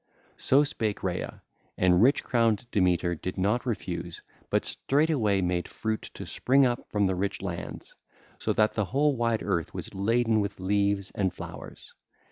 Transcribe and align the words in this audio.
(ll. 0.35 0.65
470 0.65 0.93
482) 0.93 1.41
So 1.43 1.43
spake 1.43 1.43
Rhea. 1.43 1.43
And 1.85 2.01
rich 2.01 2.23
crowned 2.23 2.71
Demeter 2.71 3.13
did 3.13 3.37
not 3.37 3.67
refuse 3.67 4.23
but 4.49 4.65
straightway 4.65 5.41
made 5.41 5.67
fruit 5.67 6.09
to 6.15 6.25
spring 6.25 6.65
up 6.65 6.87
from 6.89 7.05
the 7.05 7.13
rich 7.13 7.43
lands, 7.43 7.95
so 8.39 8.51
that 8.51 8.73
the 8.73 8.85
whole 8.85 9.15
wide 9.15 9.43
earth 9.43 9.75
was 9.75 9.93
laden 9.93 10.39
with 10.39 10.59
leaves 10.59 11.11
and 11.11 11.31
flowers. 11.31 11.93